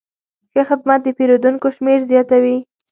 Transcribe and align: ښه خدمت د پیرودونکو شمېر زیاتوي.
ښه 0.53 0.61
خدمت 0.69 0.99
د 1.03 1.07
پیرودونکو 1.17 1.67
شمېر 1.75 1.99
زیاتوي. 2.11 2.57